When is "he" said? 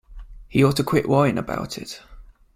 0.49-0.63